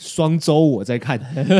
[0.00, 1.18] 双周我在看，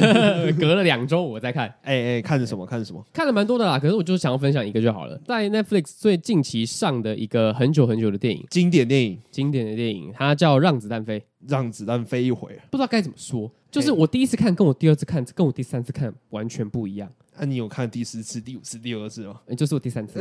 [0.58, 1.68] 隔了两周我在看。
[1.82, 2.64] 哎哎、欸，看着什么？
[2.64, 3.04] 看着什么？
[3.12, 5.20] 看了蛮多的啦，可是我就想要分享一个就好了。
[5.26, 11.20] 在 Netflix 最近期上的一个很久很久的电影，经典电影，经典的电影，它叫《让子弹飞》。
[11.48, 17.10] 让子弹飞一回，不知道该怎么说，就是我第一次看，跟我第二次看，跟我第三次看完全不一样。
[17.36, 19.40] 那、啊、你有看第四次、第五次、第二次吗？
[19.46, 20.18] 欸、就是我第三次，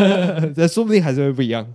[0.56, 1.66] 这说不定还是会不一样。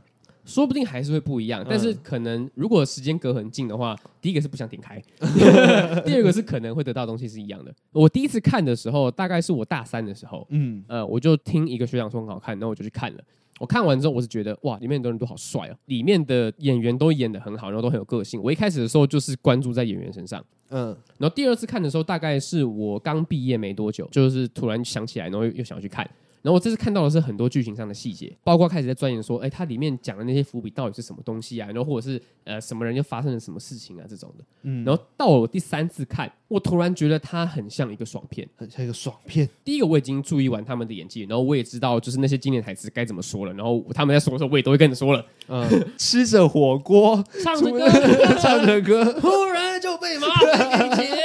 [0.48, 5.00] 说不定还是会不一样，但是可能如果时间隔很近的话，第一个是不想点开，
[6.06, 7.72] 第二个是可能会得到的东西是一样的。
[7.92, 13.24] 我第一次看的时候，大概是我大三的时候，嗯，呃，我就听一个学长说很好看，然后我就去看了。
[13.60, 18.42] 我看完之后，我是觉得哇，里面的人都好帅哦，里面的演员都演的很好，然后都很有个性。
[18.42, 26.08] 我一开始的时候就是关注在演员身上，嗯，然后第二次看的时候，大概是我刚毕业没多久，就是突然想起来，然后又想要去看。
[26.48, 31.68] 然后我这次看到的是很多剧情上的细节，包括开始在钻研说，哎，它里面讲的那些伏笔到底是什么东西啊？
[31.68, 34.46] 然后或者是呃什么人又发生了什么事情啊这种的。
[34.62, 39.50] 嗯，然后到我第三次看，我突然觉得它很像一个爽片，很像一个爽片。
[39.66, 45.26] 第一个我已经注意完他们的演技，然后我也知道就是那些经典台词该怎么说了，然后他们在说的时候我也都会跟着说了。
[45.50, 45.68] 嗯，
[46.00, 47.90] 吃着火锅， 唱着歌，
[48.40, 50.28] 唱着歌，突然就被马
[50.96, 51.17] 匪给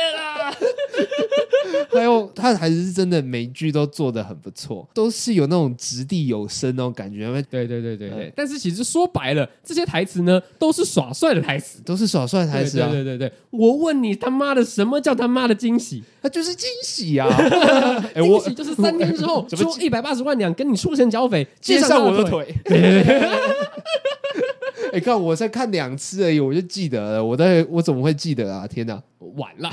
[1.95, 7.27] 还有他还是真的每一句都做的很不错，都是有那种掷地有声那种感觉。
[7.51, 8.27] 对对对对对。
[8.29, 12.91] 嗯、但是其实说白了，这些台词呢，都是耍帅的台词，都是耍帅的台词啊！
[12.91, 16.03] 对对对对，我问你他妈的，什么叫他妈的惊喜？
[16.23, 17.29] 那就是惊喜啊！
[18.15, 22.55] 惊喜就是三天之后 出一百八十万两，跟你出城剿匪，接上我的腿。
[24.93, 27.25] 哎，看我才看两次而已，我就记得了。
[27.25, 28.67] 我在我怎么会记得啊？
[28.67, 29.03] 天哪，
[29.37, 29.71] 晚了。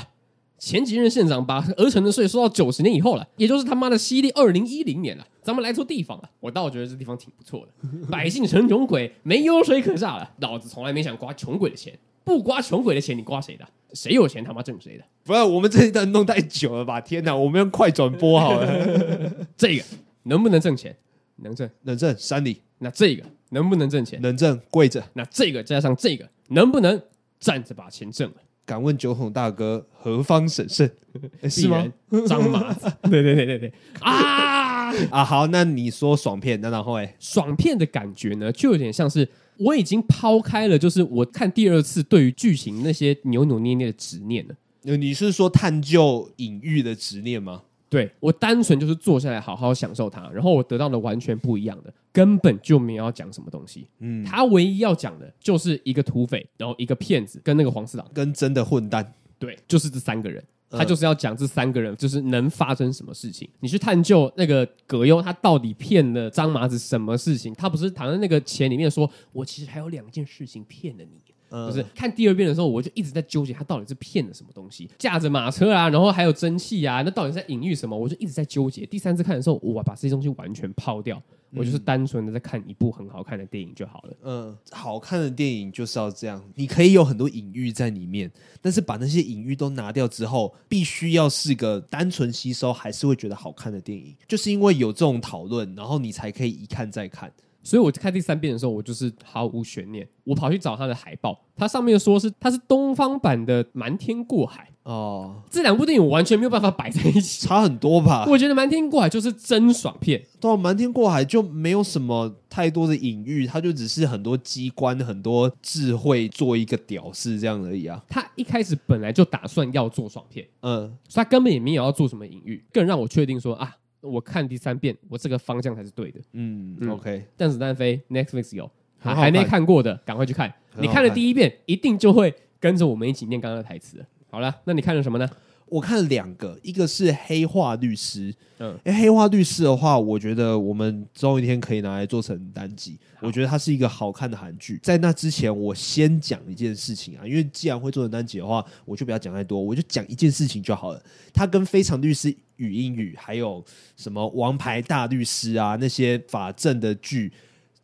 [0.60, 5.26] 前几任县长把鹅城的税收到九十年以后了，也就是他妈的西历二零一零年了。
[5.42, 8.06] 咱们来错地方了，我倒觉得这地方挺不错的。
[8.10, 10.30] 百姓成穷鬼，没油水可榨了。
[10.40, 13.66] 老子从来没想刮穷鬼的钱，不刮穷鬼的钱，你刮谁的？
[13.94, 15.04] 谁有钱他妈挣谁的？
[15.24, 17.00] 不要我们这一段弄太久了吧？
[17.00, 18.68] 天哪，我们用快转播好了。
[19.56, 19.84] 这个
[20.24, 20.94] 能不能挣钱？
[21.36, 22.14] 能挣，能挣。
[22.18, 24.20] 山里，那这个能不能挣钱？
[24.20, 25.02] 能挣，跪着。
[25.14, 27.00] 那这个加上这个能不能
[27.38, 28.36] 站着把钱挣了？
[28.70, 30.88] 敢问酒孔大哥何方神圣？
[31.50, 31.84] 是吗？
[32.28, 35.24] 张麻子， 对对对对对 啊啊！
[35.24, 44.54] 好，那你说爽片，那然后哎，爽片的感觉呢，就有点像是我已经抛开了，就是我看第二次对于剧情那些扭扭捏捏的执念了。
[44.96, 47.62] 你是说探究隐喻的执念吗？
[47.88, 53.88] 对，我单纯就是坐下来好好享受它，然后我得到了完全不一样的，根本就没有要讲什么东西。
[53.98, 59.14] 嗯，他唯一要讲的就是一个土匪，然后一个骗子，跟那个黄四郎，跟真的混蛋。
[59.38, 63.48] 对，就是这三个人，他就是要讲这三个人就是能发生什么事情。
[63.60, 67.54] 你去探究那个葛优，他到底骗了张麻子什么事情？
[67.54, 71.20] 他不是躺在那个钱里面说，我其实还有两件事情骗了你。
[71.52, 77.98] 就是看第二遍的时候，我就一直在纠结他到底是骗了什么东西，驾着马车啊，然后还有蒸汽啊，那到底在隐喻什么？
[77.98, 78.86] 我就一直在纠结。
[78.86, 81.20] 第三次看的时候，我把这些东西完全抛掉，
[81.52, 84.16] 我就是单纯的在看一部很好看的电影就好了。
[84.22, 88.30] 嗯，好看的电影就是要这样，你可以有很多隐喻在里面，
[88.60, 94.14] 但是把那些隐喻都拿掉之后，必须要是个单纯吸收，还是会觉得好看的电影。
[94.28, 97.32] 就是因为有这种讨论，然后你才可以一看再看。
[97.62, 105.42] 所以我看第三遍的时候，我就是毫无悬念，我跑去找他的海报，它上面说是它是东方版的《瞒天过海》哦。
[105.50, 108.24] 这两部电影我完全没有办法摆在一起，差很多吧？
[108.28, 118.02] 我觉得《瞒天过海》就是真爽片，对，《瞒天过海》就没有什么太多的隐喻，它就只是很多机关、很多智慧做一个屌丝这样而已啊。
[118.08, 123.76] 他一开始本来就打算要做爽片，嗯，所以他根本也没有要做什么隐喻，更让我确定说啊。
[124.00, 126.20] 我看第三遍，我这个方向才是对的。
[126.32, 127.24] 嗯，嗯，OK。
[127.36, 130.52] 弹子弹飞，Netflix 有，还还没看过的，赶快去看。
[130.72, 134.04] 看你看了第一遍，一定就会跟着我们一起念刚刚的台词。
[134.30, 135.28] 好了，那你看了什么呢？
[135.70, 138.32] 我看了两个，一个是《黑化律师》。
[138.58, 142.98] 嗯，哎，《黑化律师》的话，我觉得我们总有一天可以拿来做成单集。
[143.20, 144.78] 我觉得它是一个好看的韩剧。
[144.82, 151.02] 在那之前，我先讲一件事情啊，因为既然会做成单集的话，我就不要讲太多，我就讲一件事情就好了。
[151.32, 153.64] 它跟《非常律师与英语》还有
[153.96, 157.32] 什么《王牌大律师》啊那些法政的剧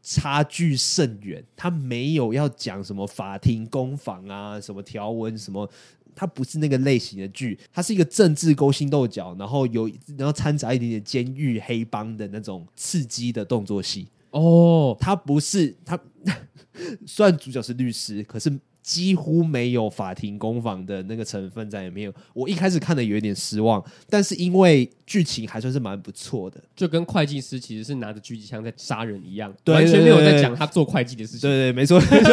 [0.03, 1.43] 差距甚远。
[1.55, 5.69] 它没有要讲什么法庭攻防啊，什么条文什么。
[6.17, 14.09] 它不是那个类型的剧，它是一个政治勾心斗角，然后有然后掺杂一点点监狱黑帮的那种刺激的动作戏。
[14.31, 15.99] 哦，它不是它，
[17.07, 18.51] 虽然主角是律师，可是
[18.87, 22.13] 几乎没有法庭攻防的那个成分在里面。
[22.33, 31.51] 我一开始看的有一点失望，但是因为剧情还算是蛮不错的，就跟会计师其实是拿着狙击枪在杀人一样，对完全没有在讲他做会计的事情。
[31.51, 32.33] 对对，没错没错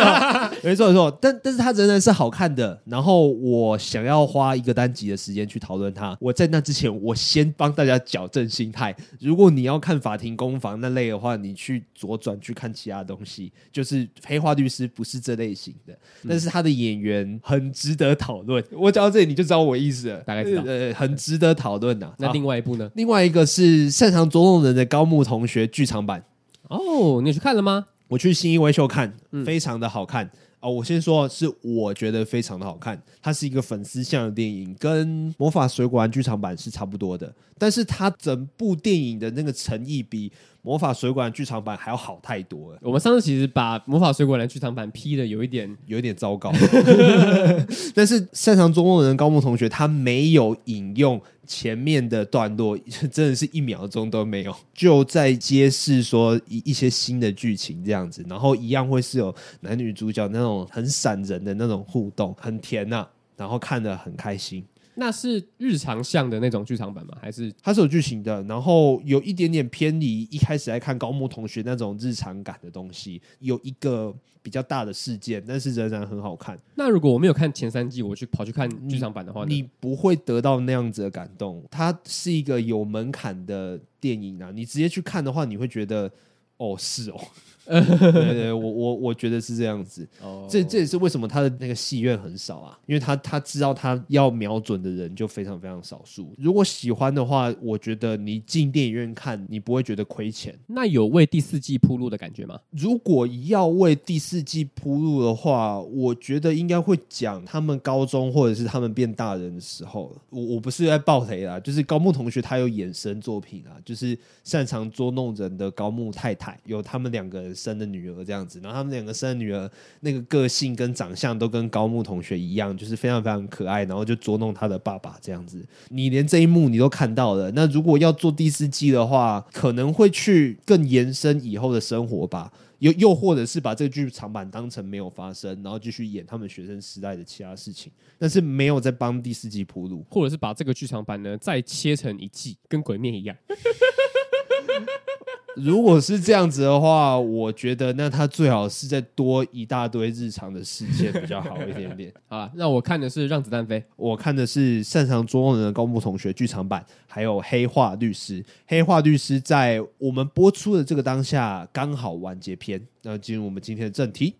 [0.64, 1.18] 没错没错。
[1.20, 2.80] 但但是他仍然是好看的。
[2.86, 6.16] 然后我想要花一个单集的时间去讨论它。
[6.22, 8.96] 我在那之前，我先帮大家矫正心态。
[9.20, 13.52] 如果你要看法庭攻防那类的话，你去左转去看其他东西。
[13.72, 15.98] 就是黑化律师不是这类型的，
[16.28, 18.64] 但是他的演员很值得讨论。
[18.72, 20.64] 我讲到这里你就知道我意思了，大概知道。
[20.66, 22.14] 呃，很值得讨论呐。
[22.18, 22.90] 那另外一部呢？
[22.96, 26.24] 另外一个是擅长捉弄人的高木同学剧场版。
[26.70, 27.86] 哦，你去看了吗？
[28.08, 29.14] 我去新一威秀看，
[29.46, 30.30] 非常的好看。
[30.60, 33.02] 哦，我先说，是我觉得非常的好看。
[33.22, 40.32] 它是一个粉丝向的电影，跟《魔法水果篮》剧场版是差不多的，但是它整部电影的那个诚意比。
[40.66, 42.80] 魔法水管剧场版还要好太多了。
[42.82, 46.52] 我们上次其实把魔法水管的剧场版批的有一点有一点糟糕，
[47.94, 52.78] 但是擅长捉梦的人高木同学他没有引用前面的段落，
[53.12, 64.64] 真的是一秒钟都没有，就在揭示说一一些新的剧情这样子，然后一样会是有男女主角那种很闪人的那种互动，很甜呐、啊，然后看得很开心。
[64.96, 67.18] 那是日常向的那种剧场版吗？
[67.22, 68.44] 还是它是有剧情的？
[68.44, 76.60] 然后有一点点偏离一开始来看高木同学那种日常感的东西，有一个比较大的事件，但是仍然很好看。
[76.76, 81.64] 那如果我没有看前三季，我去跑去看剧场版的话，你，你不会得到那样子的感动。
[81.72, 86.12] 它是一个有门槛的电影啊，你直接去看的话，你会觉得
[86.58, 87.20] 哦，是哦。
[87.66, 90.08] 对，对对，我我我觉得是这样子。
[90.22, 96.34] 哦，这这也是为什么他的那个戏院很少啊，因为他他知道他要瞄准的人就非常非常少数。
[96.38, 100.54] 如果喜欢的话，我觉得你进电影院看，你不会觉得亏钱。
[100.68, 102.60] 那有为第四季铺路的感觉吗？
[102.72, 110.14] 如果要为第四季铺路的话，我觉得应该会讲他们高中或者是他们变大人的时候。
[110.30, 117.53] 我我不是在爆雷啦，就是高木同学他有衍生作品啊，就是擅长捉弄人的高木太太，有他们两个人。
[117.54, 119.70] 生的女儿这样子，然后他们两个生的女儿
[120.02, 125.64] 那个个性跟长相都跟高木同学一样，就是非常非常可爱，然后就捉弄他的爸爸这样子。
[125.90, 143.36] 你连这一幕你都看到了，那如果要做第四季的话，可能会去更延伸以后的生活吧，又又或者是把这个剧场版当成没有发生，然后继续演他们学生时代的其他事情，但是没有在帮第四季铺路，或者是把这个剧场版呢再切成一季，跟鬼面一样。
[145.56, 152.14] 如果是这样子的话，我觉得那他最好是再多一大堆日常的事件比较好一点点。
[152.28, 158.42] 啊， 那我看的是《让子弹飞》，我看的是擅长捉弄人的高木同学剧场版，还有《黑化律师》。
[158.66, 162.82] 《黑化律师》在我们播出的这个当下刚好完结篇。
[163.02, 164.34] 那进入我们今天的正题。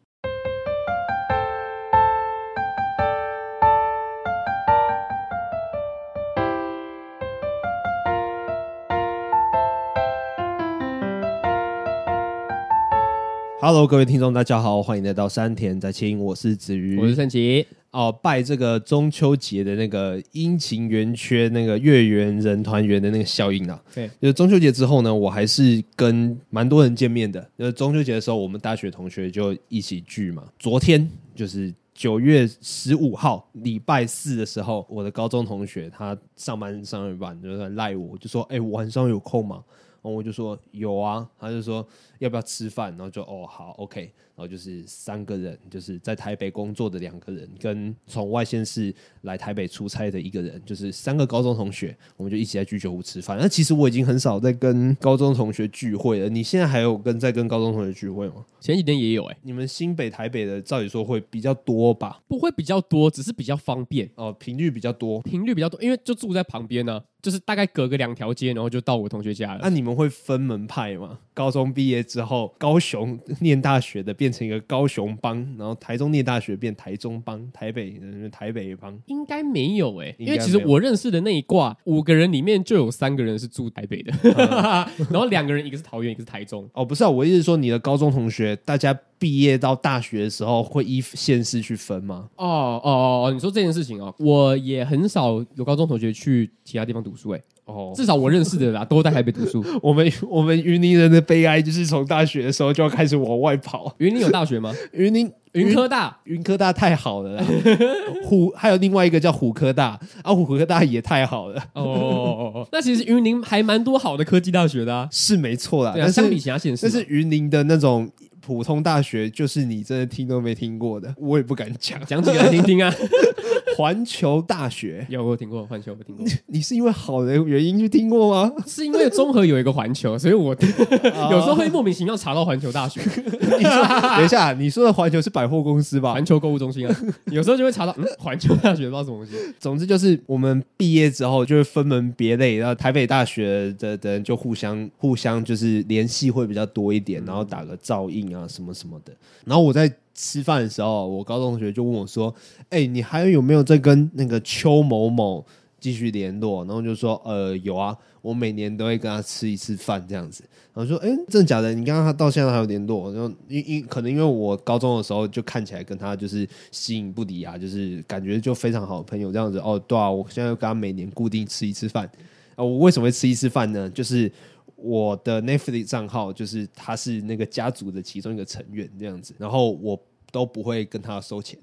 [13.66, 17.66] Hello，各位听众，大家好，欢迎来到山田在清，我是子瑜，我是盛奇。
[17.92, 23.82] 哦，拜这个中秋节的那个阴晴圆缺，那个月圆人团圆的那个效应啊。
[23.96, 27.40] 对，就是中秋节之后呢，我还是跟蛮多人见面的。
[27.58, 30.44] 就是中秋节的时候，我们大学同学就一起聚嘛。
[30.60, 39.64] 昨天就是九月十五号，礼拜四的时候，我的高中同学他上班上一半就是赖我，就说：“哎、欸，晚上有空吗？”
[40.04, 41.88] 然后我就说：“有啊。”他就说。
[42.20, 42.90] 要不要吃饭？
[42.92, 53.38] 然后就哦好，OK，然后就是三个人，就是在台北工作的两个人，跟从外县市来台北出差的一个人，就是三个高中同学，我们就一起在居酒屋吃饭。
[53.40, 56.30] 那其实我已经很少在跟高中同学聚会了。
[56.30, 58.46] 你现在还有跟在跟高中同学聚会吗？
[58.60, 59.40] 前几天也有哎、欸。
[59.44, 62.22] 你们新北、台北的，照理说会比较多吧？
[62.28, 69.60] 不会比较多，只是比较方便哦，频率比较多，频率比较多，因为就住在旁边呢、啊，就是大概隔个两条街，然后就到我同学家了。
[69.62, 71.20] 那、啊、你们会分门派吗？
[71.34, 78.00] 高中毕业之后，高雄念大学的变成一个高雄帮，然后台中念大学变台中帮，台北
[78.32, 86.70] 台北帮，应该没有哎、欸，因为其实我认识的那一挂五个人里面就有三个人是住台北的，嗯、 然后两个人一个是桃园，一个是台中。
[86.74, 92.30] 哦，不是啊，我意思是说你的高中同学，大家毕业到大学的时候会依县市去分吗？
[92.36, 97.44] 哦哦哦，你说这件事情哦，我也很少有高中同学去其他地方读书哎、欸。
[97.66, 99.64] 哦，至少我认识的啦，都在台北读书。
[99.82, 103.94] 我们我们云林人的悲哀就是从大学的时候就要开始往外跑。
[104.00, 104.74] 云林有大学吗？
[104.92, 107.44] 云林云科大，云科大太好了啦。
[108.26, 111.62] 虎还有另外一个叫虎科大，啊虎科大也太好了。
[111.74, 115.94] 哦哦哦， 那其实云林还蛮多好的科技大学的啊，是没错啦。
[115.94, 118.10] 对啊，相比其他县市，但是云林的那种。
[118.46, 122.94] 普通大学就是你真的听都没听过的，我也不敢讲，讲几个来听听啊。
[123.78, 126.26] 环球大学有我听过，环球我听过。
[126.48, 128.52] 你是因为好的原因去听过吗？
[128.68, 133.00] 是因为综合有一个环球，所以我有时候会莫名其妙查到环球大学。
[133.02, 136.14] 你说，等一下，你说的环球是百货公司吧？
[136.14, 136.96] 环球购物中心啊，
[137.32, 139.36] 有时候就会查到，嗯，环球大学不知道什么东西。
[139.60, 149.14] 总之就是我们毕业之后就会分门别类，然后台北大学的的人就互相互相就是联系会比较多一点，然后打个照应啊什么什么的。
[149.46, 149.92] 然后我在。
[150.16, 152.32] 吃饭的时候，我高中同学就问我说
[152.70, 155.44] ：“哎、欸，你还有没有在跟那个邱某某
[155.84, 161.74] 继续联络？”然后就说：“呃，有啊，我每年都会跟他吃一次饭这样子。”然后说：“哎、真的假的？
[161.74, 169.60] 你刚刚他到现在还有联络？”然后因因可能因为我高中的时候就看起来跟他就是形影不离啊，就是感觉就非常好的朋友这样子。
[169.60, 172.10] 哦，对啊，我现在跟他每年固定吃一次饭。
[172.56, 173.90] 啊，我为什么会吃一次饭呢？
[173.90, 174.32] 就是。
[174.76, 179.98] 我的 Netflix 账号就是他是那个家族的其中一个成员这样子，然后我
[180.30, 181.58] 都不会跟他收钱，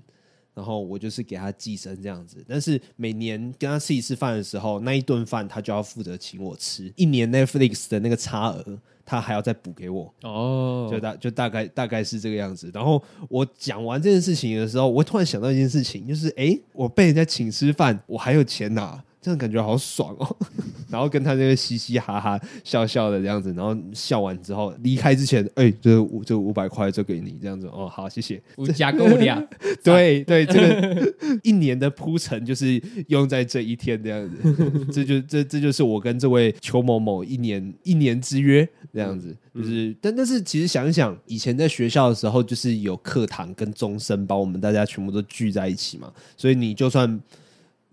[0.55, 2.45] 然后我就是给他寄生这样子。
[2.49, 12.71] 但是每年跟他吃一次饭的时候，那一顿饭他就要负责请我吃，一年 Netflix 的那个差额他还要再补给我哦，就大就大概大概是这个样子。
[12.73, 19.03] 然后我讲完这件事情的时候，我突然想到一件事情，就是哎，我被人家请吃饭，我还有钱拿。
[19.23, 20.37] 这样感觉好爽哦，
[20.89, 28.43] 然后跟他那个嘻嘻哈哈笑笑的这样子，然后笑完之后离开之前，哎、欸，这五这五百块就给你这样子哦，好，谢谢。
[28.57, 29.47] 五加够两，
[29.85, 47.21] 对对，这个一年的铺陈就是用在这一天这样子， 这就这这就是我跟这位邱某某一年一年之约这样子，就是但但是其实想一想，以前在学校的时候，就是有课堂跟钟声把我们大家全部都聚在一起嘛，所以你就算。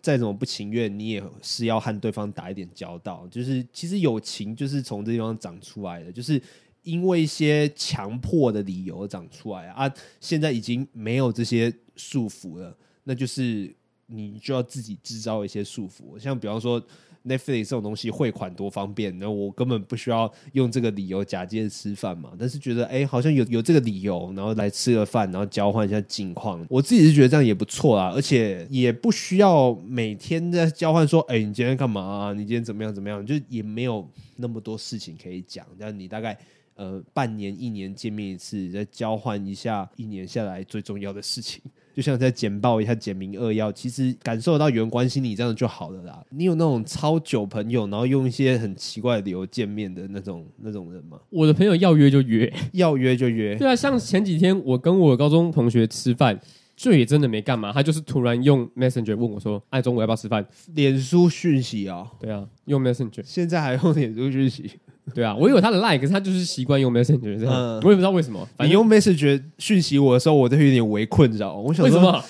[0.08, 3.28] 再怎么不情愿，你也是要和对方打一点交道。
[3.28, 6.42] 就是其实友情就是从这地方长出来的，就是
[6.84, 9.94] 因为一些强迫的理由长出来啊。
[10.22, 12.74] 现在已经没有这些束缚了，
[13.04, 16.18] 那就是你就要自己制造一些束缚。
[16.18, 16.82] 像比方说。
[17.27, 22.31] Netflix 这种东西汇款多方便，然后我根本不需要用这个理由假借吃饭嘛。
[22.39, 26.65] 但是觉得哎、好像有有这个理由，然后来吃个饭，然后交换一下近况。
[26.69, 32.34] 我自己是觉得这样也不错啊，而且也不需要每天在交换说，哎、你今天干嘛啊？
[32.34, 33.25] 你今天怎么样怎么样？
[33.25, 34.07] 就也没有
[34.38, 35.65] 那么多事情可以讲。
[35.79, 36.38] 但你大概
[36.77, 41.62] 呃半年一年见面一次，再交换一下一年下来最重要的事情。
[41.93, 46.24] 就像在简报一下简明扼要，其实感受到有人关心你这样就好了啦。
[46.29, 51.19] 你有那种超久朋友，然后用一些很奇怪的理由见面的那种那种人吗？
[51.31, 53.55] 我的朋友要约就约，要约就约。
[53.57, 56.39] 对啊，像前几天我跟我高中同学吃饭，
[56.75, 64.69] 就也真的没干嘛，他就是突然用 Messenger 问我说：“哎，中午要不要吃饭？”脸书讯息啊，对啊，用 Messenger，现在还用脸书讯息。
[65.14, 68.48] 对啊，我有他的是他就是习惯用 Messenger 这样，嗯、我也不知道为什么。
[68.60, 71.56] 你用 Messenger 讯息我的时候，我都有点围困扰。
[71.56, 72.24] 我想说，为什么？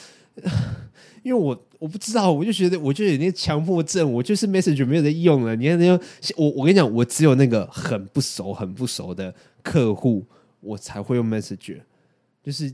[1.23, 5.55] 因为我我不知道，我就觉得我就有那个强迫症，我就是 Messenger 没有在用了。
[5.55, 6.01] 你看那个，
[6.37, 10.25] 我我跟你讲，我只有那个很不熟、很不熟的客户，
[10.61, 11.79] 我才会用 Messenger，
[12.43, 12.73] 就是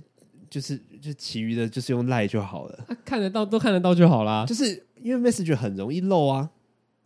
[0.50, 2.80] 就是就其余的就是用 Line 就好了。
[2.88, 6.50] 他看得到都看得到就好啦，就是因为 Messenger 很容易漏啊。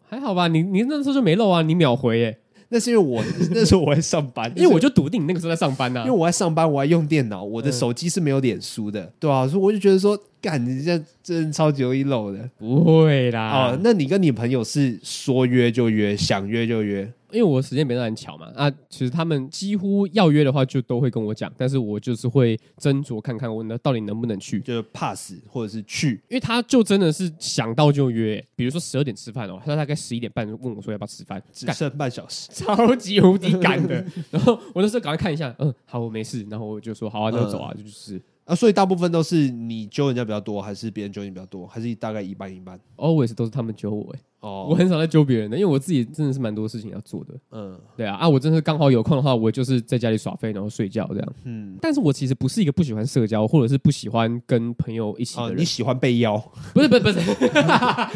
[0.10, 2.40] 还好吧，你你那时候就没漏啊，你秒回耶。
[2.70, 6.06] 那是因为我那时候我在上班，因为我就笃定你那个时候在上班呐、啊。
[6.06, 12.50] 因为我在上班，我还用电脑，我的手机是没有脸书的，对啊，所以我就觉得说，干你这真的超级容易漏的。
[12.58, 17.10] 不会啦，哦，那你跟你朋友是说约就约，想约就约。
[17.32, 38.22] 因为我时间没那么很巧嘛，啊，其实他们几乎要约的话就都会跟我讲，但是我就是会斟酌看看我那到底能不能去，就是 pass 或者是去，因为他就真的是想到就约，比如说十二点吃饭哦，他大概十一点半就问我说要不要吃饭，只剩半小时，超级无敌赶的， 然后我那时候赶快看一下，嗯，好，我没事，然后我就说好啊，那就走啊，就是。
[38.48, 47.34] 啊，所以大部分都是你揪人家比较多，还是别人揪你比较多，还是大概一半一半？Always 都是他们揪我哎，哦，我很少在揪别人的，因为我自己真的是蛮多事情要做的。
[47.52, 51.34] 嗯，对啊，啊，我真的是刚好有空的话，我就是在家里耍废，然后睡觉这样。
[51.44, 55.52] 嗯，但是我其实不是一个不喜欢社交，或者是不喜欢跟朋友一起的人。
[55.52, 56.38] 哦，你喜欢被邀？
[56.74, 57.20] 不是，不是，不是，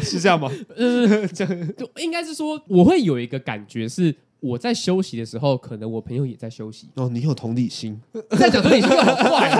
[0.02, 0.50] 是这样吗？
[0.76, 4.16] 嗯，这就应该是说，我会有一个感觉是。
[4.42, 6.88] 我在休息的时候，可能我朋友也在休息。
[6.96, 9.50] 哦，你有同理心，在讲同理心就好怪。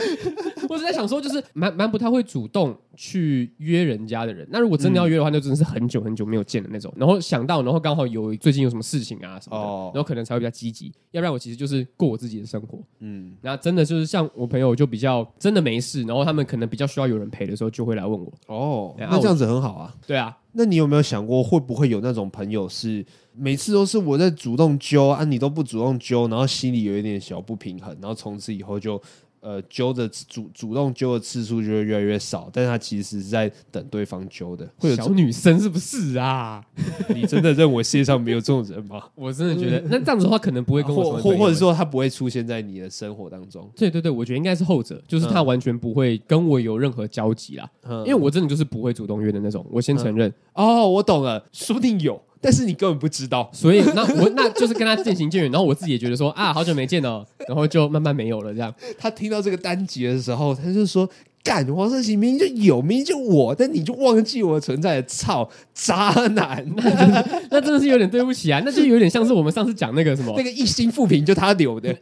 [0.70, 4.46] 我是在想说，就是蛮蛮不太会主动去约人家的人。
[4.50, 6.92] 那如果真的要约的话，那真的是很久很久没有见的那种。
[6.96, 10.92] 然后想到，然后刚好有最近有什么事情啊什么的，然后可能才会比较积极。
[11.12, 12.82] 要不然我其实就是过我自己的生活。
[13.00, 18.32] 嗯，那真的就是像我朋友就比较真的没事，然后他们可能比较需要有人陪的时候，就会来问我。
[18.46, 19.94] 哦，那这样子很好啊。
[20.06, 29.00] 对啊，那你有没有想过会不会有那种朋友是每次都是我在主动揪啊，你都不主动揪，然后心里有一点小不平衡，然后从此以后就。
[29.46, 34.68] 呃，揪的主主动揪的次数就会越来越少，但是他其实是在等对方揪的。
[34.76, 36.60] 会有小女生是不是啊？
[37.14, 39.04] 你真的认为世界上没有这种人吗？
[39.14, 43.70] 我真的觉得，那这样子的话，可能不会跟我或或者说他不会出现在你的生活当中。
[43.76, 47.70] 对对对，我觉得应该是后者，就是他完全不会跟我有任何交集啦。
[47.84, 50.32] 嗯，因为我真的就是不会主动约的那种，我先承认。
[50.54, 52.20] 哦，我懂了，说不定有。
[52.40, 58.72] 但是你根本不知道，所以那我那就是跟他渐行渐远，然后我自己也觉得说啊，好久没见了，然后就慢慢没有了这样。
[58.98, 61.08] 他听到这个单集的时候，他就说
[61.42, 71.92] ：“干黄色行明明就有，明明就我，但你就忘记我的存在，操渣男！”那真的， 那真的是有点对不起啊，那就有点像是我们上次讲那个什么那个一星负评，就他留的，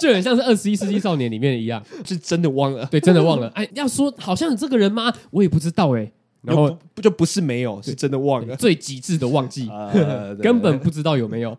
[0.00, 3.50] 就很像是二十一世纪少年里面一样，是真的忘了，对，真的忘了。
[3.54, 5.12] 哎，要说好像有这个人吗？
[5.30, 6.12] 我也不知道哎、欸。
[6.48, 11.56] 然后不，就不是没有，是真的忘了，最极致的忘记， 呃、根本不知道有没有，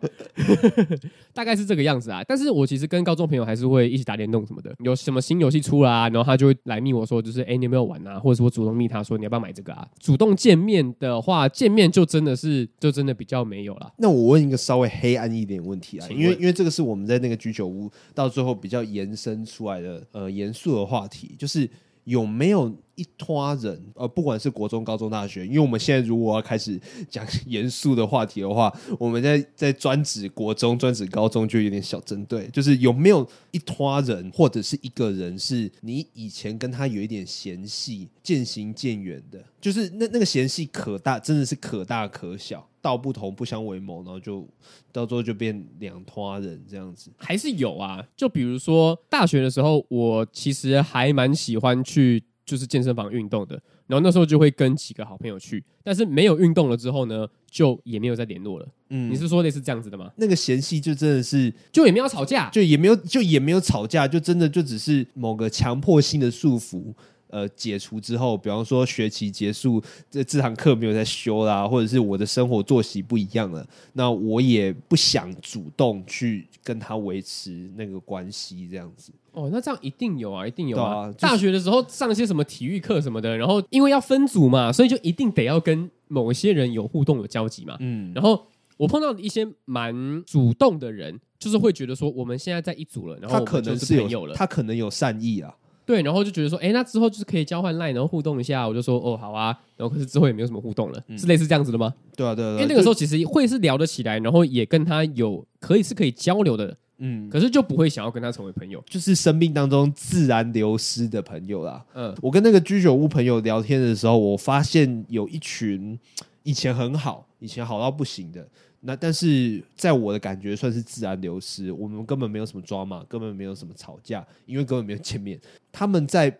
[1.32, 2.22] 大概是这个样子啊。
[2.26, 8.18] 但是我其实跟高中朋友还是会一起打联动什么的，有什么新游戏出来啊，然后他就会来密我说，就是哎，你有没有玩啊？
[8.18, 9.86] 或者是我主动密他说，你要不要买这个啊？
[10.00, 13.92] 主动见面的话，见面就真的是就真的比较没有了。
[13.98, 21.68] 那我问一个稍微黑暗一点问题啊，因为因为这个是我们在那个居酒屋到最后比较延伸出来的呃严肃的话题，就是
[22.10, 22.74] 有没有？
[22.96, 44.46] 一拖人，呃，不管是国中、高中、大学，因为我们现在如果要开始讲严肃的话题的话，我们在在专指国中、专指高中就有点小针对，就是有没有一拖人或者是一个人是你以前跟他有一点嫌隙，渐行渐远的，就是那那个嫌隙可大，真的是可大可小，道不同不相为谋，然后就
[44.92, 48.04] 到最后就变两拖人这样子，还是有啊。
[48.16, 52.22] 就比如说大学的时候，我其实还蛮喜欢去。
[52.42, 53.54] 就是健身房运动的，
[53.86, 58.66] 然后那时候就会跟几个好朋友去，但是没有运动了之后呢，就也没有再联络了。
[58.88, 60.10] 嗯，你是说类似这样子的吗？
[60.16, 66.92] 那个嫌隙就真的是，就也没有吵架，就也没有，就也没有吵架，就真的就只是某个强迫性的束缚。
[67.30, 79.12] 呃，解除之后，比方说学期结束，这这堂课没有在修啦，或者是我的生活作息不一样了，那我也不想主动去跟他维持那个关系，这样子。
[79.32, 81.06] 哦，那这样一定有啊，一定有啊。
[81.06, 87.76] 啊大学的时候上一些什么体育课什么的，然后因为要分组嘛，所以就一定得要跟某些人有互动、有交集嘛。
[87.78, 88.44] 嗯，然后
[88.76, 89.94] 我碰到一些蛮
[90.26, 95.54] 主动的人，就是会觉得说我们现在在一组了，然后他可能是朋友了，他可能有善意啊。
[95.90, 98.68] 对，然后就觉得说，哎，那之后就是可以交换 line，然后互动一下。
[98.68, 99.46] 我就说，哦，好啊。
[99.76, 101.92] 然后可是之后也没有什么互动了，嗯、是类似这样子的吗？
[102.14, 102.52] 对啊，对啊。
[102.52, 107.28] 因为那个时候其实会是聊得起来，然后也跟他有可以是可以交流的，嗯。
[107.28, 111.84] 可是就不会想要跟他成为朋友，就是生命当中自然流失的朋友啦。
[111.94, 115.98] 嗯，我跟那个居酒屋朋友聊天的时候，我发现有一群
[116.44, 118.46] 以前很好，以前好到不行的。
[118.82, 125.38] 那但是在我的感觉算是自然流失，我们根本没有什么抓马，根本没有什么吵架，因为根本没有见面。
[125.70, 126.34] 他们在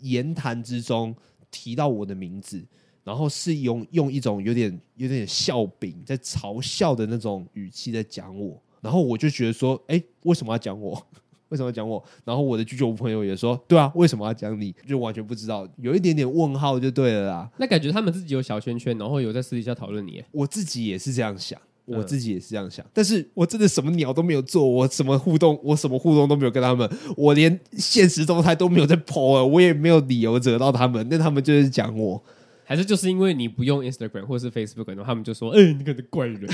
[0.00, 1.14] 言谈之中
[1.50, 2.64] 提到我的名字，
[3.04, 11.06] 然后是用用一种有点有点笑柄，在嘲笑的那种语气在讲我，然后我就觉得说，哎，为什么要讲我？
[11.50, 12.02] 为什么要讲我？
[12.24, 14.74] 然后我的居酒屋朋友也说，对啊，为什么要讲你？
[14.88, 17.50] 就完全不知道，有一点点问号就对了啦。
[17.58, 20.24] 那感觉他们自己有小圈圈，然后有在私底下讨论你。
[20.32, 21.60] 我自己也是这样想。
[21.86, 32.22] 我自己也是这样想，但是我真的什么鸟都没有做，我什么互动，我什么互动都没有跟他们，我连现实动态都没有在 po，我也没有理由惹到他们，那他们就是讲我，
[32.64, 36.40] 还是就是因为你不用 Instagram 或是 Facebook，然后他们就说，哎、欸，你个怪人。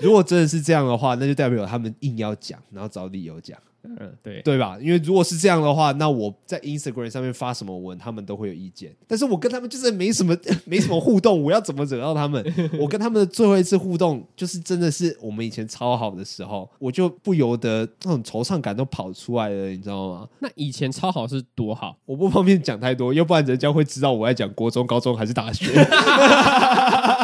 [0.00, 3.58] 如果真的是这样的话，那就代表他们硬要讲，然后找理由讲。
[3.84, 4.76] 嗯，对对吧？
[4.80, 8.94] 因为如果是这样的话，那我在 Instagram 上面发什么文，他们都会有意见。
[9.06, 10.36] 但是我跟他们就是没什么
[10.66, 12.44] 没什么互动，我要怎么惹到他们？
[12.78, 20.28] 我跟他们的最后一次互动，就是真的是我们以前超好的时候，我就不由得那种惆怅感都跑出来了，你知道吗？
[20.40, 21.96] 那以前超好是多好？
[22.04, 25.66] 我不方便讲太多，要不然人家会知道我在讲国中、高中还是大学。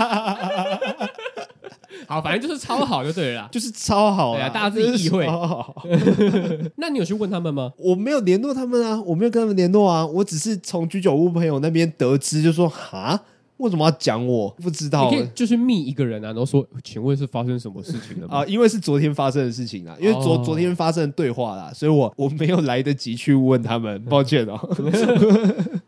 [2.08, 5.26] 好，反正就是超好就对了啦， 就是超好，对啊，大家自己意会。
[6.76, 7.72] 那你有去问他们吗？
[7.78, 13.20] 我没有联络他们啊，我没有跟他们联络啊，我只是从居酒屋朋友那边得知，就说哈，
[13.58, 14.50] 为什么要讲我？
[14.60, 18.38] 不知道，你可以就是密一个人啊，然后说，请问是发生什么事情了吗？
[18.38, 20.44] 啊，因为是昨天发生的事情啊，因为昨、oh.
[20.44, 24.58] 昨天发生的对话啦，所以我我没有来得及去问他们，抱歉哦。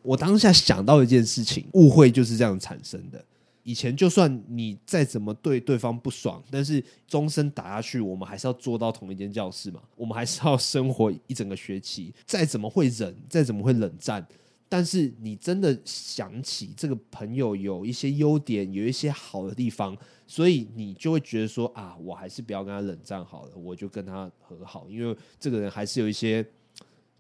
[0.03, 3.23] 我当下想到一件事情，误会就是这样产生的。
[3.67, 12.15] 以前就算你再怎么对对方不爽，但是终身打下去，我们还是要坐到同一间教室嘛，我们还是要生活一整个学期。
[12.25, 14.25] 再怎么会忍，再怎么会冷战。
[14.69, 19.97] 但是你真的想起这个朋友有一些优点，有一些好的地方，
[20.29, 26.45] 所以你就会觉得说啊，我还是不要跟他冷战好了，我就跟他和好，因为这个人还是有一些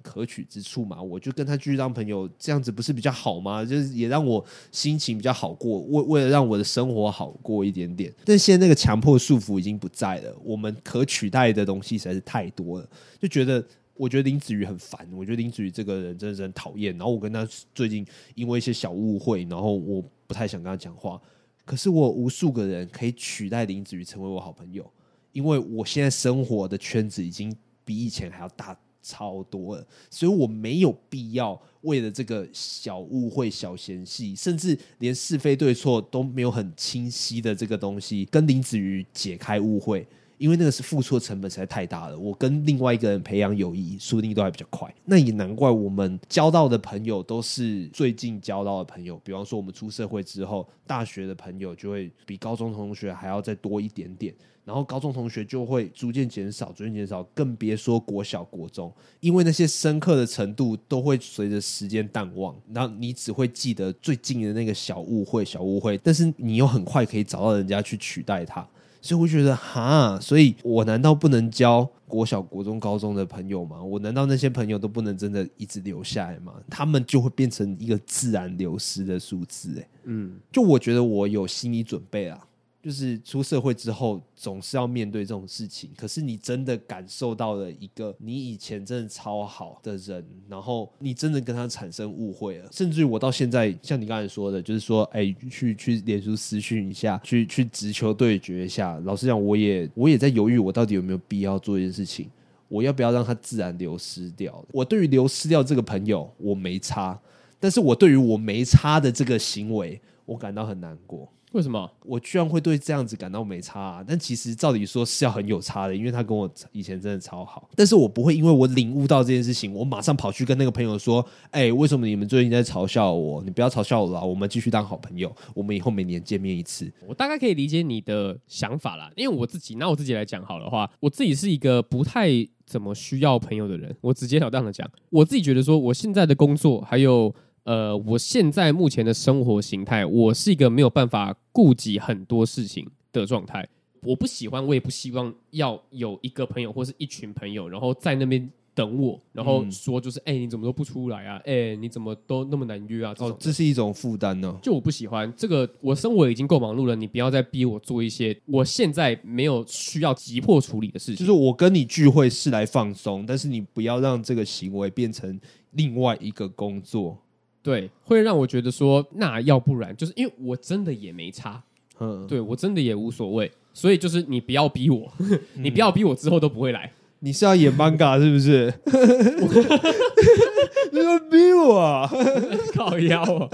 [0.06, 3.64] 可取之处嘛，我就跟他继续当朋友，这样子不是比较好吗？
[3.64, 8.14] 就是也让我心情比较好过，为为了让我的生活好过一点点。
[8.24, 12.88] 但现在那个强迫束缚已经不在了，我们可取代的东西实在是太多了，
[13.20, 13.64] 就觉得。
[13.98, 16.92] 我觉得林子瑜很烦，我觉得林子瑜这个人真的是很讨厌。
[16.98, 21.18] 然后我跟他最近因为一些小误会，然后我不太想跟他讲话。
[21.64, 24.84] 可是我无数个人可以取代林子瑜成为我好朋友，
[25.32, 40.04] 因为我现在生活的圈子已经比以前还要大超多了，所以我没有必要为了这个小误会、小嫌隙，甚至连是非对错都没有很清晰的这个东西，跟林子瑜解开误会。
[40.38, 44.92] 因为那个是付出的成本实在太大了，我跟另外一个人培养友谊，说不定都还比较快。
[45.04, 49.20] 那也难怪我们交到的朋友都是最近交到的朋友。
[49.24, 68.66] 比方说，我们出社会之后，大学的朋友就会比高中同学还要再多一点点，然后高中同学就会逐渐减少，逐渐减少，更别说国小、国中，因为那些深刻的程度都会随着时间淡忘，然后你只会记得最近的那个小误会、小误会，但是你又很快可以找到人家去取代它。
[69.00, 73.82] 所以我觉得哈，所以我难道不能交国小、国中、高中的朋友吗？
[73.82, 76.54] 我难道那些朋友都不能真的一直留下来吗？
[76.70, 82.46] 他们就会变成一个自然流失的数字，哎，嗯，就我觉得我有心理准备啊。
[82.86, 85.90] 就是出社会之后，总是要面对这种事情。
[85.96, 92.68] 可是你真的感受到了一个你以前真的超好的人，然后你真的跟他产生误会了。
[92.70, 98.96] 甚至于我到现在，像你刚才说的，就是说，哎，去去脸书私讯一下，去去直球对决一下。
[99.00, 102.30] 老实讲，我也我也在犹豫，我到底有没有必要做一件事情？
[102.68, 104.64] 我要不要让他自然流失掉？
[104.70, 107.18] 我对于流失掉这个朋友，我没差，
[107.58, 111.28] 但是我对于我没差的这个行为，我感到很难过。
[111.52, 114.04] 为什么我居然会对这样子感到没差啊？
[114.06, 117.70] 但其实照理说是要很有差的，因为他跟我以前真的超好。
[117.74, 123.42] 但是我不会因为我领悟到这件事情，我马上跑去跟那个朋友说：“哎，为什么你们最近在嘲笑我？
[123.42, 125.34] 你不要嘲笑我了，我们继续当好朋友。
[125.54, 132.28] 我们以后每年见面一次。”我大概可以理解你的想法啦，因为我自己拿我自己来讲好的话，我自己是一个不太
[132.66, 133.96] 怎么需要朋友的人。
[134.02, 137.34] 我直截了当的讲，我自己觉得说，我现在的工作还有。
[137.66, 143.68] 呃，我现在目前的生活形态，我是一个没有办法顾及很多事情的状态。
[144.04, 151.38] 我不喜欢，我也不希望要有一个朋友或是一群朋友，然后在那边等我，然后说就是，哎、嗯欸，你怎么都不出来啊？
[151.38, 153.12] 哎、欸，你怎么都那么难约啊？
[153.18, 154.56] 哦，这是一种负担呢。
[154.62, 161.16] 就我不喜欢这个，我生活已经够忙碌了，你不要再逼我做一些我现在没有需要急迫处理的事情。
[161.16, 165.40] 就是我跟你聚会是来放松，但是你不要让这个行为变成
[165.72, 167.18] 另外一个工作。
[167.66, 171.60] 对，会让我觉得说，那要不然就是因为我真的也没差，
[171.98, 176.92] 嗯，对我真的也无所谓，所以就是你不要逼我， 嗯、你不要逼我之后都不会来。
[177.18, 178.72] 你是要演 manga 是不是？
[180.92, 182.08] 你要逼我啊？
[182.72, 183.48] 靠腰啊！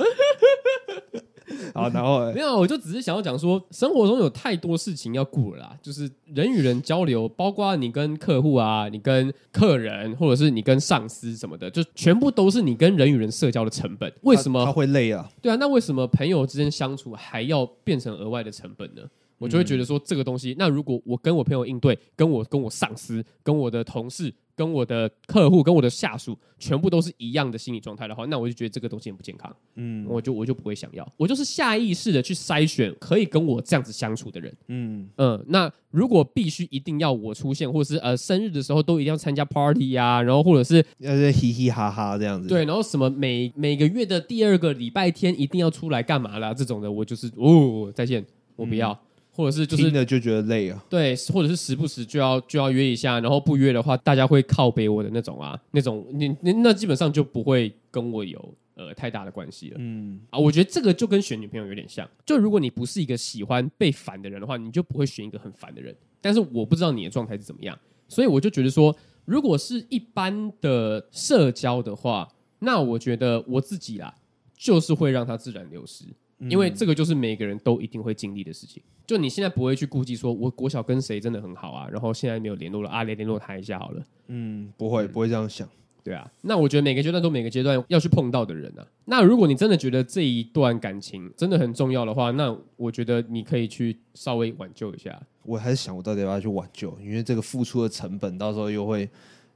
[1.74, 5.76] 好，然后没有，我就只是想要讲说，生活中有太多事情要顾了啦。
[5.82, 14.12] 就是人与人交流，包括你跟客户啊，你跟客人，或者是你跟上司什么的，就全部都是你跟人与人社交的成本。
[14.22, 15.28] 为什么他，他会累啊？
[15.40, 19.02] 对啊，那为什么朋友之间相处还要变成额外的成本呢？
[19.42, 24.32] 我就会觉得说，这个东西，那如果我跟我朋友应对，跟我跟我上司，跟我的同事。
[24.54, 29.50] 跟我的客户、跟我的下属，全部都是一样的心理状态的话，那我就觉得这个东西很不健康。
[29.76, 34.54] 嗯，我就我就不会想要，我就是下意识的去筛选可以跟我这样子相处的人。
[34.68, 46.52] 嗯嗯，那如果必须一定要我出现，或者是呃生日的时候都一定要参加 party 呀、啊，然后或者是要是嘻嘻哈哈这样子，对，然后什么每每个月的第二个礼拜天一定要出来干嘛啦？
[46.52, 48.22] 这种的，我就是哦，再见，
[48.54, 48.92] 我不要。
[48.92, 48.98] 嗯
[49.34, 59.76] 或者是就是听了就觉得累啊，对，或者是时不时就要就要约一下，然后不约的话，大家会靠北我的那种啊，那种你你那基本上就不会跟我有呃太大的关系了。
[59.78, 65.96] 嗯啊，我觉得这个就跟选女朋友有点像，就如果你不是一个喜欢被烦的人的话，你就不会选一个很烦的人。
[66.20, 67.76] 但是我不知道你的状态是怎么样，
[68.08, 74.14] 所以我就觉得说，如果是一般的社交的话，那我觉得我自己啦，
[74.56, 76.04] 就是会让它自然流失。
[76.48, 78.82] 因为这个就是每个人都一定会经历的事情。
[79.06, 84.02] 就你现在不会去顾忌说，我国小跟谁真的很好啊，然后现在没有联络了啊，连联络他一下好了。
[84.28, 85.68] 嗯，不会，不会这样想。
[86.04, 88.84] 对啊，那我觉得每个阶段都每个阶段要去碰到的人啊。
[89.04, 95.22] 那如果你真的觉得这一段感情真的很重要的话，那我觉得你可以去稍微挽救一下。
[95.44, 96.96] 我还是想，我到底要不要去挽救？
[97.00, 99.08] 因为这个付出的成本，到时候又会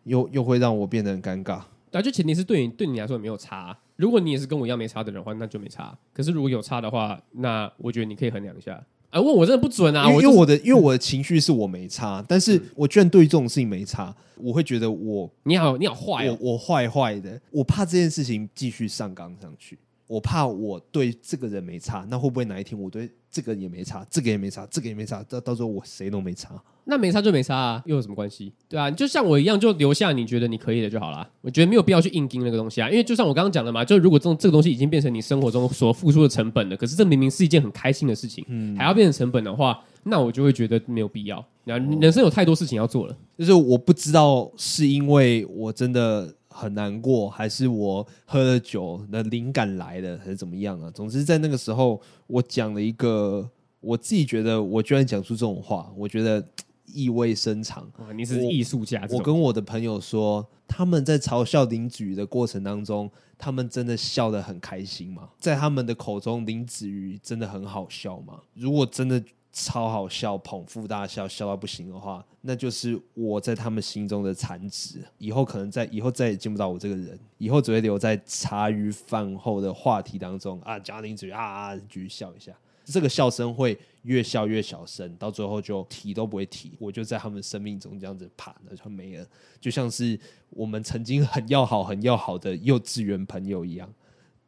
[0.04, 1.62] 又又会让我变得很尴尬。
[1.92, 3.76] 那就前提是对你对你来说没有差。
[3.96, 5.96] 如果你也是跟我一样没差的人的话，那就没差。
[6.12, 8.82] 可是如果有差的话，那我觉得你可以衡量一下。
[9.10, 10.08] 啊，问我真的不准啊！
[10.10, 19.78] 因为，因为我的因为我的情绪是我没差，但是我居然对于这种事情没差，我会觉得我你好你好坏哦，我我坏坏的，我怕这件事情继续上纲上去。
[20.06, 26.50] 我怕我对这个人没差，那会不会哪一天我对这个也没差，这个也没差，这个也没差，到到时候我谁都没差？
[26.84, 28.52] 那没差就没差啊，又有什么关系？
[28.68, 31.28] 对啊，就像我一样，就留下你觉得你可以的就好了。
[31.40, 41.44] 我觉得没有必要去硬盯那个东西啊，因为就像我刚刚讲的嘛，就如果这种这个东西已经变成你生活中所付出的成本了，可是这明明是一件很开心的事情，嗯，还要变成成本的话，那我就会觉得没有必要。
[41.64, 46.32] 人生有太多事情要做了，就是我不知道是因为我真的。
[46.56, 50.90] 很难过，还是我喝了酒的灵感来了，还是怎么样啊？
[50.90, 53.48] 总之，在那个时候，我讲了一个
[53.80, 56.42] 我自己觉得，我居然讲出这种话，我觉得
[56.86, 57.86] 意味深长。
[58.14, 65.28] 你是艺术家我，我跟我的朋友说，他们在嘲笑林子瑜的过程当中，他们真的笑得很开心吗？
[65.38, 68.40] 在他们的口中，林子瑜真的很好笑吗？
[68.54, 69.22] 如果真的。
[69.58, 75.02] 超好笑，捧腹大笑，笑到不行的话，那就是我在他们心中的残值。
[75.16, 82.52] 以后可能在以后再也见不到我这个人，以后只会留在茶余饭后的话题当中啊，家庭主义啊，继续笑一下。
[82.84, 86.76] 这个笑声会越笑越小声，到最后就提都不会提。
[86.78, 89.26] 我就在他们生命中这样子爬，那就没了。
[89.58, 93.90] 就像是我们曾经很要好、很要好的幼稚园朋友一样，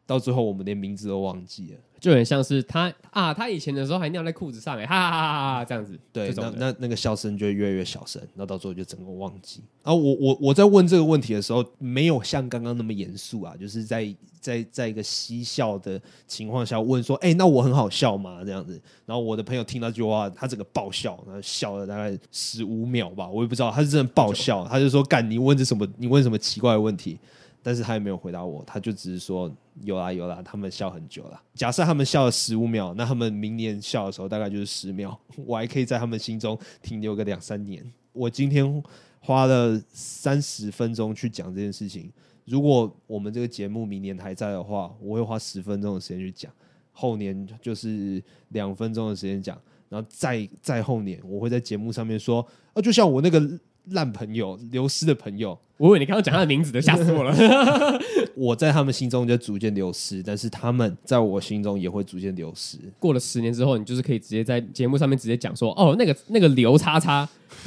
[0.08, 1.76] 到最后我们连名字都忘记了。
[2.00, 5.98] 就很像是他啊，他以前的时候还尿在裤子上哎，哈哈哈哈哈，这样子。
[6.12, 9.60] 对，那那那个笑声就越来越小声，然后到最后就整个忘记。
[9.82, 18.44] 然后我我我在问这个问题的时候，没有像刚刚那么严肃啊，就是在在在一个嬉笑的情况下问说，哎、欸，那我很好笑吗？
[18.44, 18.80] 这样子。
[19.04, 25.84] 然后我的朋友听到这句话，他整个爆笑，然后笑了大概十五秒吧，我也不知道，他是真的爆笑，他就说，干，你问这什么？
[25.96, 27.18] 你问什么奇怪的问题？
[27.62, 29.50] 但是他也没有回答我，他就只是说
[29.82, 31.42] 有啦有啦，他们笑很久了。
[31.54, 37.84] 假设他们笑了十五秒，那他们明年笑的时候大概就是十秒， 我还可以在他们心中停留个两三年。
[38.12, 38.82] 我今天
[39.20, 42.10] 花了三十分钟去讲这件事情，
[42.44, 46.52] 如果我们这个节目明年还在的话，我会花十分钟的时间去讲，
[46.92, 53.58] 后年就是两分钟的时间讲，然后再再后年我会在节目上面说，啊，就像我那个。
[53.92, 57.34] 烂朋友，流失的朋友，我以为你刚刚讲他的名字的吓死我了。
[58.36, 62.76] 我在他们心中就逐渐流失，但是他们在我心中也会逐渐流失。
[62.98, 67.28] 过了十年之后，你就是可以直接在节目上面直接讲说，哦，那个那个刘叉叉。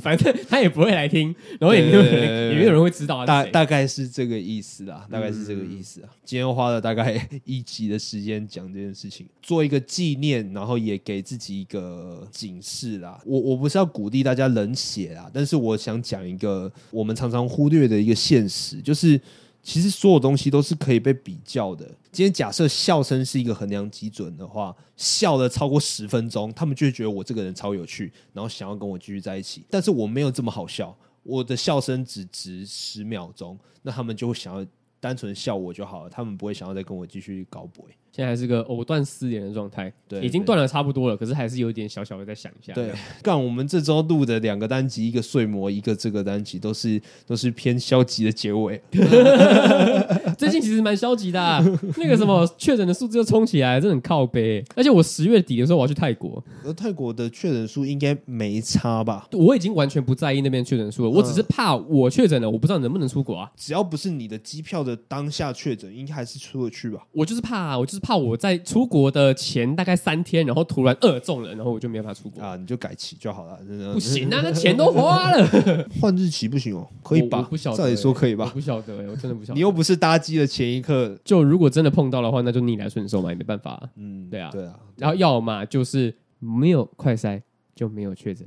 [0.00, 3.24] 反正他也不会来听，然后也没有人，也没有人会知道。
[3.26, 6.08] 大大概是这个意思啦，大概是这个意思啊。
[6.24, 13.20] 今天花了大概一集的时间讲这件事情，做一个纪念，然后也给自己一个警示啦。
[13.26, 19.20] 我我不是要鼓励大家冷血啦，但是我想讲一个个我们常常忽略的一个现实，就是。
[19.66, 21.86] 其实所有东西都是可以被比较的。
[22.12, 29.64] 今天假设笑声是一个衡量基准的话，笑了超过十分钟，他们就会觉得我这个人超有趣，然后想要跟我继续在一起。
[29.70, 34.66] 但是我没有这么好笑，我的笑声只值十秒钟，那他们就会想要
[35.00, 37.86] 单纯笑我就好了，他们不会想要再跟我继续搞鬼。
[38.14, 42.72] 现在还是个藕断丝连的状态，对，已经断了差不多了，可是还是有一点小小的在想一下。
[42.72, 48.80] 对，干我们这周录的两个单集，一个睡魔，一个这个单集，都是都是偏消极的结尾。
[50.38, 51.60] 最近其实蛮消极的，啊，
[51.98, 54.64] 那个什么确诊的数字又冲起来，真的很靠北。
[54.76, 59.28] 而且我十月底的时候我要去泰国，而泰国的确诊数应该没差吧？
[59.32, 63.50] 我已经完全不在意那边确诊数了，我只是怕我确诊了，我不知道能不能出国啊。
[63.56, 67.04] 只要不是你的机票的当下确诊，应该还是出得去吧？
[67.10, 68.03] 我就是怕，啊，我就是。
[68.04, 72.54] 怕我在出国的前大概三天，然后突然二中了，然后我就没办法出国啊！
[72.54, 73.58] 你就改期就好了，
[73.94, 77.40] 不行啊，那钱都花了，换日期不行哦，可以吧？
[77.48, 78.50] 不晓得，照理说可以吧？
[78.52, 79.54] 不晓得哎，我真的不晓得。
[79.54, 83.82] 你又不是搭机的前一刻，就如果真的碰到的话，那就逆来顺受嘛，也没办法。
[83.96, 84.78] 嗯，对啊，对啊。
[84.98, 87.40] 然后要么就是没有快筛
[87.74, 88.46] 就没有确诊。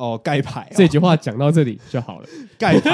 [0.00, 2.26] 哦，盖牌、哦、这句话讲到这里就好了。
[2.58, 2.90] 盖牌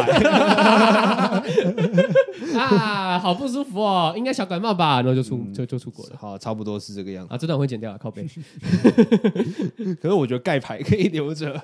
[2.58, 4.96] 啊，好不舒服哦，应该小感冒吧？
[4.96, 6.16] 然后就出、嗯、就就出国了。
[6.18, 7.38] 好，差不多是这个样子啊。
[7.38, 8.26] 这段我会剪掉了，靠背。
[10.02, 11.62] 可是我觉得盖牌可以留着。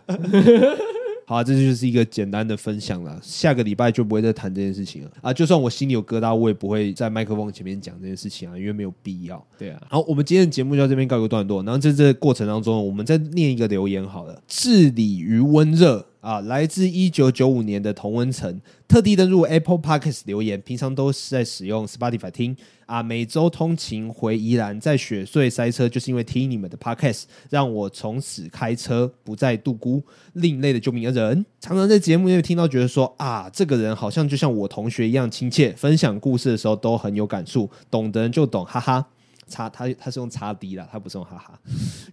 [1.25, 3.19] 好、啊，这就是一个简单的分享了。
[3.23, 5.33] 下个礼拜就不会再谈这件事情了啊！
[5.33, 9.45] 就算我心里有疙瘩，我也不会在麦克风前面讲这件事情啊，因为没有必要。
[9.59, 9.83] 对啊。
[9.89, 11.63] 好，我们今天的节目就到这边告一个段落。
[11.63, 14.43] 然后在这个过程当中，我们再念一个留言好了。
[14.47, 16.07] 治理于温热。
[16.23, 22.57] 啊，来自一九九五年的童文成，特地登入 Apple Podcast 留言，平常都是在使用 Spotify 听
[22.87, 30.01] 啊，每周通勤回宜兰，在雪隧塞车，就是因为听你们的 Podcast，让我从此开车不再度孤，
[30.35, 31.45] 另类的救命恩人。
[31.61, 39.09] 常常在节目里面听到，觉得说啊，这个人好像就像我同学一样亲切，分享故事的时候都很有感触，懂的人就懂，哈哈。
[39.47, 41.59] 叉他他是用叉 D 啦，他不是用哈哈，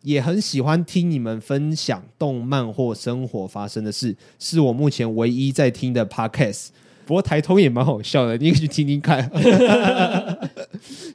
[0.01, 6.69] 也很喜欢听你们分享动漫或生活发生的事，是我目前唯一在听的 Podcast。
[7.05, 9.27] 不过台通也蛮好笑的，你可以去听听看。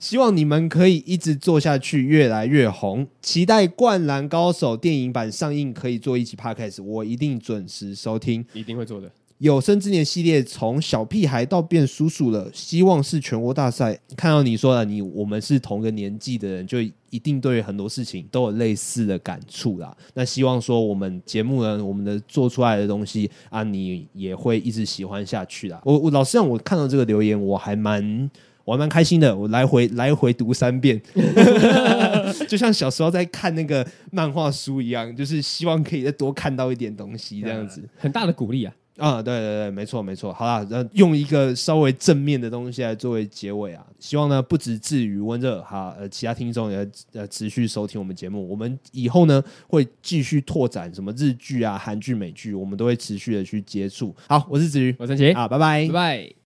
[0.00, 3.07] 希望你们可以一直做下去，越来越红。
[3.22, 9.09] 期待《灌篮高手》电影版上映，可以做一期 Podcast，我一定准时收听，一定会做的。
[9.38, 13.99] 有生之年系列从小屁孩到变叔叔了，希望是全国大赛。
[14.16, 16.79] 看到你说了，你我们是同个年纪的人，就
[17.11, 19.94] 一定对很多事情都有类似的感触啦。
[20.14, 25.83] 那希望说我们节目呢，我们的做出来的东西啊，你也会一直喜欢下去啦。
[25.85, 28.31] 我我老实讲，我看到这个留言，我还蛮
[28.64, 29.37] 我还蛮开心的。
[29.37, 31.03] 我来回来回读三遍，
[32.49, 38.73] 就像小时候在看那个漫画书一样，就是希望可以再多看到一点东西，这样子，很大的鼓励啊。
[38.97, 54.15] 啊，对对对，没错没错，好啦，那，用一个稍微正面的东西来作为结尾啊，希望呢不止至于温热哈，呃，其他听众也呃持续收听我们节目，我们以后呢会继续拓展什么日剧啊、韩剧、美剧，我们都会持续的去接触。
[54.29, 56.35] 好，我是子瑜，我是陈奇，好，拜拜，拜拜。